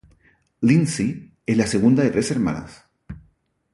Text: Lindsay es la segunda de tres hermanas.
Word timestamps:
Lindsay 0.63 1.31
es 1.45 1.55
la 1.55 1.67
segunda 1.67 2.01
de 2.01 2.09
tres 2.09 2.31
hermanas. 2.31 2.85